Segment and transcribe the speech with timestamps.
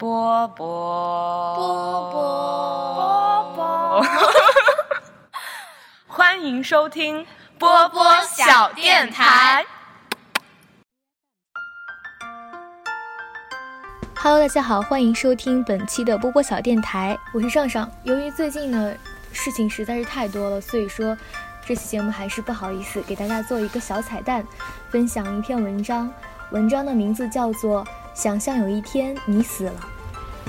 [0.00, 4.02] 波波波波波波，
[6.08, 7.26] 欢迎收听
[7.58, 9.62] 波波小电台。
[14.16, 17.86] Hello，大家好，欢迎收听本期的波波小电台，我是上上。
[18.04, 18.94] 由于最近呢
[19.34, 21.14] 事情实在是太多了，所以说
[21.66, 24.42] 这期节目还是不好意思给大家做一个小彩蛋，
[24.88, 26.10] 分享一篇文章。
[26.52, 29.72] 文章的名字叫做《想象有一天你死了》。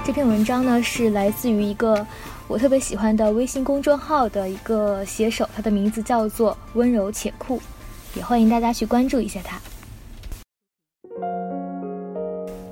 [0.04, 2.06] 这篇文章呢是来自于一个
[2.48, 7.62] 我特别喜欢的微信公众号的一个写手，他的名字叫做温柔且酷，
[8.16, 9.60] 也欢迎大家去关注一下他。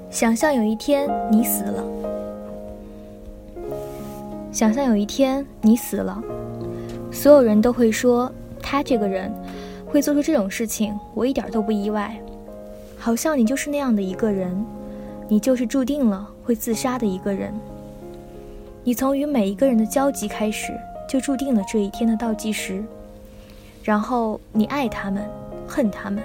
[0.09, 1.83] 想象有一天你死了，
[4.51, 6.21] 想象有一天你死了，
[7.11, 8.29] 所有人都会说
[8.61, 9.31] 他这个人
[9.85, 12.19] 会做出这种事情，我一点都不意外。
[12.97, 14.65] 好像你就是那样的一个人，
[15.31, 17.53] 你就是注定了会自杀的一个人。
[18.83, 20.73] 你从与每一个人的交集开始，
[21.07, 22.83] 就注定了这一天的倒计时。
[23.83, 25.23] 然后你爱他们，
[25.67, 26.23] 恨他们，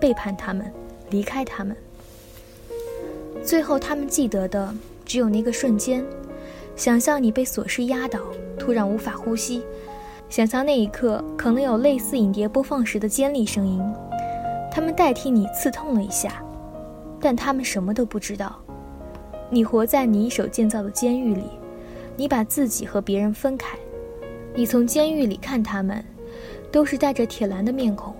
[0.00, 0.72] 背叛他们，
[1.10, 1.76] 离开他们。
[3.44, 6.02] 最后，他们记得的只有那个瞬间。
[6.74, 8.20] 想象你被琐事压倒，
[8.58, 9.60] 突然无法呼吸；
[10.30, 13.82] 想象那一刻可能有类似影碟播放时的尖利声音，
[14.72, 16.42] 他们代替你刺痛了一下，
[17.26, 18.56] 但他们什么都不知道。
[19.50, 21.42] 你活在你一手建造的监狱里，
[22.16, 23.76] 你把自己和别人分开，
[24.54, 26.04] 你从监狱里看他们，
[26.70, 28.14] 都是带着铁栏的面孔，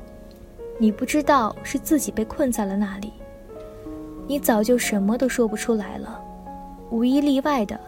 [0.76, 3.12] 你不知道是自己被困在了那里。
[4.26, 6.20] 你早就什么都说不出来了，
[6.91, 7.78] 无一例外的，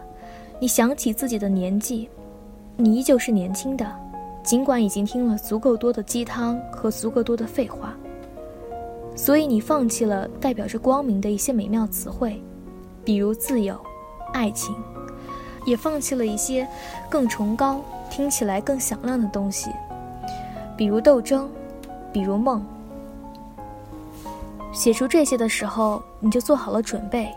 [0.57, 2.09] 你想起自己的年纪，
[2.77, 3.85] 你依旧是年轻的，
[4.41, 7.93] 尽管已经听了足够多的鸡汤和足够多的废话。
[9.19, 12.41] 所以你放弃了代表着光明的一些美妙词汇，
[13.03, 13.77] 比如自由、
[14.31, 14.73] 爱情，
[15.65, 16.65] 也放弃了一些
[17.09, 19.69] 更崇高、听起来更响亮的东西，
[20.77, 21.49] 比如斗争，
[22.13, 22.65] 比如梦。
[24.71, 27.29] 写出这些的时候，你就做好了准备，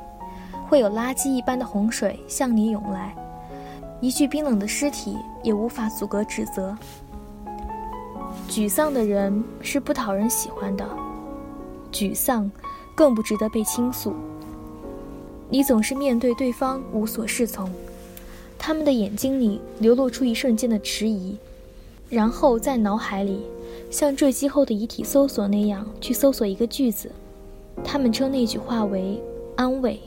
[0.69, 3.13] 会有垃圾一般的洪水向你涌来，
[4.01, 6.79] 一具冰冷的尸体也无法阻隔指责。
[8.49, 10.89] 沮丧的人是不讨人喜欢的，
[11.93, 12.51] 沮丧
[12.95, 14.13] 更不值得被倾诉。
[15.49, 17.71] 你总是面对对方无所适从，
[18.59, 21.37] 他们的眼睛里流露出一瞬间的迟疑，
[22.09, 23.43] 然后在脑海里
[23.91, 27.13] 像坠机后的遗体搜索那样去搜索一个句子。
[27.85, 29.23] 他们称那句话为
[29.57, 30.01] 安慰。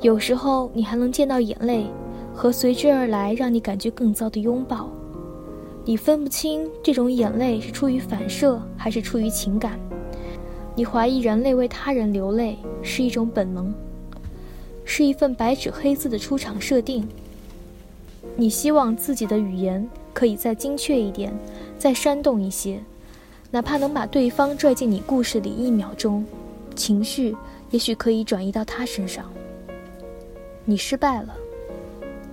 [0.00, 1.86] 有时候你还能见到眼泪
[2.34, 4.90] 和随之而来让你感觉更糟的拥抱。
[5.84, 9.78] 你分不清这种眼泪是出于反射还是出于情感。
[10.74, 13.72] 你怀疑人类为他人流泪是一种本能，
[14.84, 17.06] 是一份白纸黑字的出场设定。
[18.36, 21.30] 你希望自己的语言可以再精确一点，
[21.78, 22.80] 再煽动一些。
[23.50, 26.24] 哪怕能把对方拽进你故事里一秒钟，
[26.74, 27.36] 情绪
[27.70, 29.30] 也许可以转移到他身上。
[30.64, 31.34] 你失败了，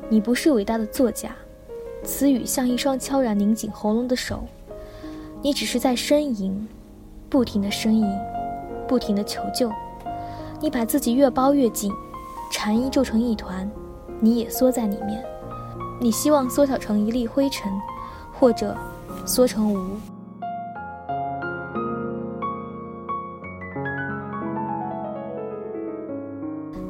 [0.07, 1.35] 你不是伟大的作家，
[2.05, 4.45] 词语像一双悄然拧紧喉咙的手，
[5.41, 6.65] 你只是在呻吟，
[7.29, 8.05] 不停的呻吟，
[8.87, 9.71] 不停的求救。
[10.59, 11.91] 你把自己越包越紧，
[12.51, 13.69] 蝉衣皱成一团，
[14.19, 15.23] 你也缩在里面。
[16.01, 17.71] 你希望缩小成一粒灰尘，
[18.33, 18.75] 或者
[19.25, 19.97] 缩成无。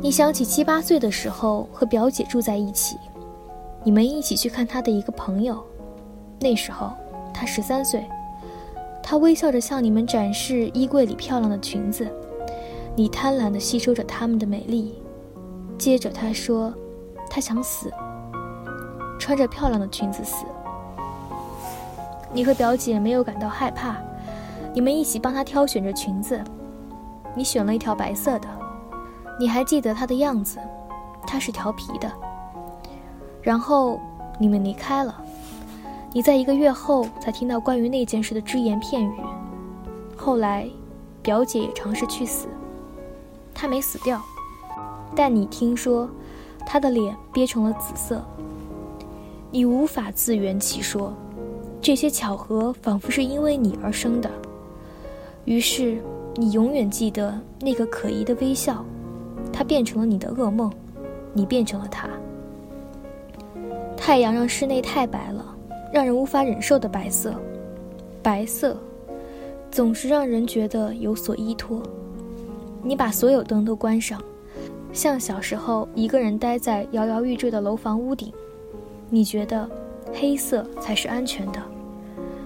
[0.02, 2.98] 你想起七八岁的时候和表姐住在一起，
[3.84, 5.62] 你们一起去看她的一个朋友，
[6.40, 6.92] 那时候
[7.34, 8.08] 她十三岁，
[9.02, 12.08] 她微笑着向你们展示衣柜里漂亮的裙子，
[12.96, 15.02] 你贪婪地吸收着她们的美丽，
[15.78, 16.74] 接着她说，
[17.30, 17.92] 她想死，
[19.20, 20.46] 穿着漂亮的裙子死。
[22.32, 23.96] 你和表姐没有感到害怕，
[24.74, 26.40] 你们一起帮她挑选着裙子，
[27.36, 28.48] 你选了一条白色的。
[29.40, 30.60] 你还记得他的样子，
[31.26, 32.12] 他是调皮的。
[33.42, 33.98] 然后
[34.38, 35.16] 你们离开了，
[36.12, 39.12] 你在一个月后才听到关于那件事的只言片语。
[40.16, 40.68] 后来，
[41.22, 42.48] 表姐也尝试去死，
[43.54, 44.22] 她没死掉，
[45.16, 46.10] 但你听说，
[46.66, 48.24] 她的脸憋成了紫色。
[49.52, 51.14] 你无法自圆其说，
[51.82, 54.30] 这些巧合仿佛是因为你而生的。
[55.46, 56.02] 于是，
[56.36, 58.84] 你永远记得那个可疑的微笑。
[59.52, 60.72] 它变成了你的噩梦，
[61.34, 62.08] 你变成了它。
[63.98, 65.56] 太阳让室内太白了，
[65.92, 67.34] 让人无法忍受的白色。
[68.22, 68.78] 白色，
[69.72, 71.82] 总是让人觉得有所依托。
[72.84, 74.22] 你把所有灯都关上，
[74.94, 78.32] 像小时候一个人待在摇摇欲坠的楼房屋顶，
[79.10, 79.70] 你觉得
[80.14, 81.62] 黑色才是安全的，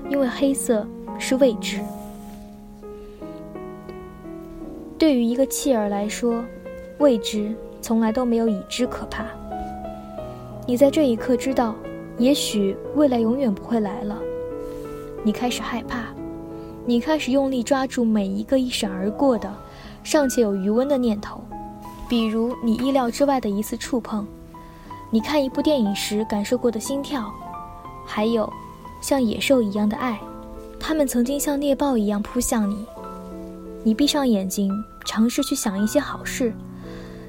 [0.09, 0.87] 因为黑色
[1.17, 1.79] 是未知。
[4.97, 6.43] 对于一个弃儿来说，
[6.99, 9.25] 未知从来都没有已知可怕。
[10.65, 11.75] 你在这一刻知道，
[12.17, 14.17] 也许未来永远不会来了。
[15.23, 16.05] 你开始害怕，
[16.85, 19.51] 你开始用力抓住每一个一闪而过的、
[20.03, 21.41] 尚且有余温的念头，
[22.09, 24.25] 比如你意料之外的一次触碰，
[25.09, 27.31] 你看一部电影时感受过的心跳，
[28.05, 28.51] 还有
[29.01, 30.19] 像野兽一样的爱，
[30.79, 32.85] 他们曾经像猎豹一样扑向你。
[33.83, 34.71] 你闭上眼睛，
[35.05, 36.53] 尝试去想一些好事，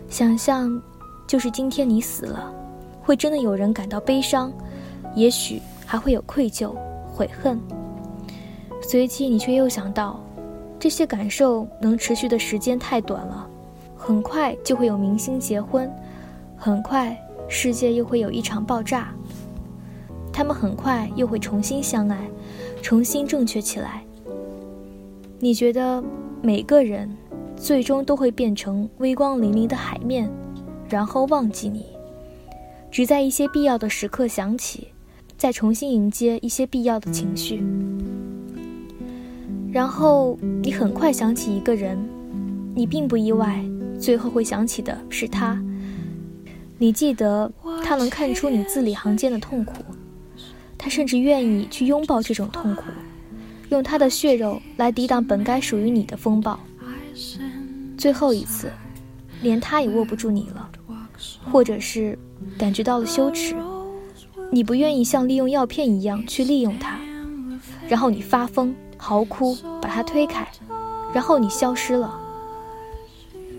[0.09, 0.81] 想象
[1.27, 2.53] 就是今天你死了。
[3.03, 4.53] 会真的有人感到悲伤，
[5.15, 6.75] 也许还会有愧疚、
[7.07, 7.61] 悔恨。
[8.83, 10.23] 随即，你却又想到，
[10.79, 13.49] 这些感受能持续的时间太短了，
[13.97, 15.91] 很快就会有明星结婚，
[16.57, 17.17] 很快
[17.49, 19.15] 世界又会有一场爆炸，
[20.33, 22.29] 他们很快又会重新相爱，
[22.83, 24.05] 重新正确起来。
[25.39, 26.03] 你觉得
[26.43, 27.11] 每个人
[27.57, 30.31] 最终都会变成微光粼粼的海面，
[30.89, 31.87] 然后忘记你。
[32.91, 34.89] 只在一些必要的时刻想起，
[35.45, 37.63] 再重新迎接一些必要的情绪，
[39.71, 41.99] 然后你很快想起一个人，
[42.75, 43.63] 你并不意外，
[44.01, 45.63] 最后会想起的是他。
[46.79, 47.53] 你记得
[47.85, 49.85] 他能看出你字里行间的痛苦，
[50.79, 52.85] 他甚至愿意去拥抱这种痛苦，
[53.69, 56.59] 用他的血肉来抵挡本该属于你的风暴。
[57.99, 58.71] 最后一次，
[59.43, 60.71] 连他也握不住你了，
[61.53, 62.19] 或者是。
[62.59, 63.57] 感觉到了羞耻，
[64.51, 66.99] 你不愿意像利用药片一样去利用它，
[67.89, 70.47] 然后你发疯嚎哭，把它推开，
[71.13, 72.21] 然后你消失了。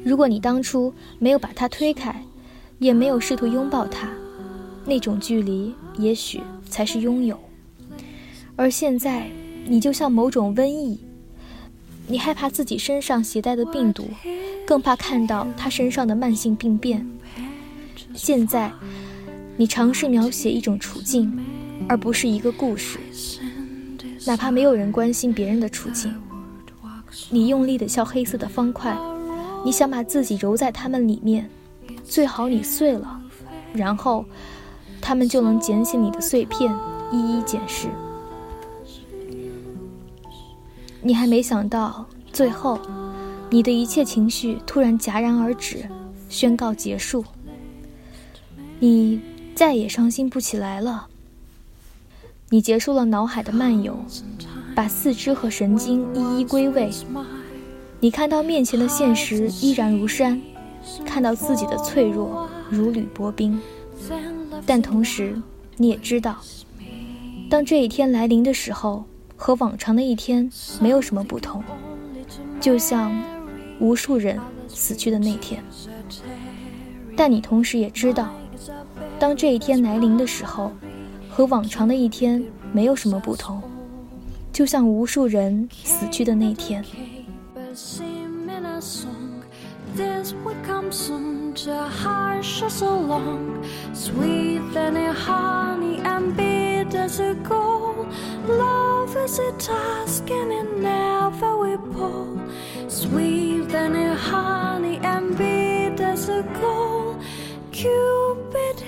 [0.04, 2.24] 如果你当初没有把它推开，
[2.80, 4.08] 也没有试图拥抱它，
[4.86, 7.38] 那种距离也许才是拥有。
[8.56, 9.28] 而现在，
[9.66, 11.00] 你就像某种瘟疫，
[12.08, 14.08] 你害怕自己身上携带的病毒，
[14.66, 17.06] 更怕看到他身上的慢性病变。
[18.14, 18.72] 现在，
[19.58, 21.32] 你尝试描写一种处境，
[21.88, 23.00] 而不是一个故事。
[24.26, 26.14] 哪怕没有人关心别人的处境，
[27.30, 28.98] 你用力地敲黑色的方块，
[29.64, 31.50] 你想把自己揉在它们里面。
[32.04, 33.22] 最好你碎了，
[33.74, 34.26] 然后，
[35.02, 36.72] 他们就能捡起你的碎片，
[37.12, 37.88] 一一检视。
[41.02, 42.80] 你还没想到，最后，
[43.50, 45.88] 你的一切情绪突然戛然而止，
[46.30, 47.24] 宣告结束。
[48.80, 49.20] 你
[49.56, 51.08] 再也伤心不起来了。
[52.50, 53.98] 你结束了脑海的漫游，
[54.76, 56.92] 把四肢和神经一一归位。
[58.02, 60.40] 你看到面前的现实依然如山，
[61.06, 63.60] 看到自己的脆弱如履薄冰。
[64.66, 65.42] 但同时，
[65.78, 66.38] 你也知道，
[67.50, 69.06] 当这一天来临的时候，
[69.38, 71.64] 和往常的一天没有什么不同，
[72.60, 73.12] 就像
[73.80, 74.38] 无数人
[74.68, 75.64] 死去的那天。
[77.16, 78.34] 但你同时也知道。
[79.18, 80.72] 当这一天来临的时候，
[81.30, 83.62] 和往常的一天没有什么不同，
[84.52, 86.84] 就像无数人死去的那天。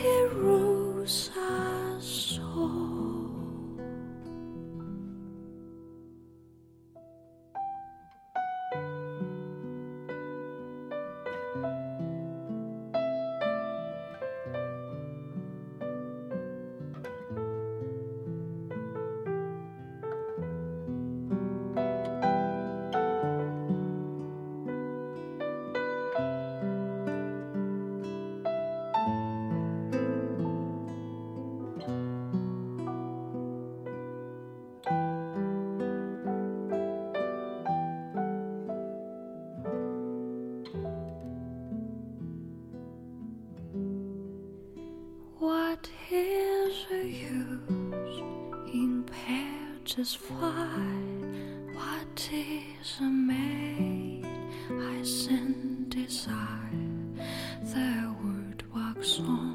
[0.07, 0.36] here
[49.87, 50.67] just fly.
[51.73, 54.25] What is a maid?
[54.69, 56.35] I send desire.
[57.61, 59.46] The word walks on.